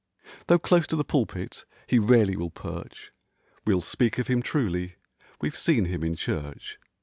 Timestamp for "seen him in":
5.55-6.15